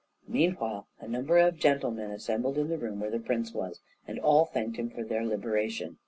Meanwhile 0.27 0.87
a 0.99 1.07
number 1.07 1.37
of 1.37 1.59
gentlemen 1.59 2.09
assembled 2.09 2.57
in 2.57 2.69
the 2.69 2.79
room 2.79 2.99
where 2.99 3.11
the 3.11 3.19
prince 3.19 3.53
was, 3.53 3.81
and 4.07 4.17
all 4.17 4.45
thanked 4.45 4.77
him 4.77 4.89
for 4.89 5.03
their 5.03 5.23
liberation. 5.23 5.99